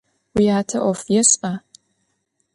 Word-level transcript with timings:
Vuyate 0.33 0.77
'of 0.87 0.99
yêş'a? 1.13 1.51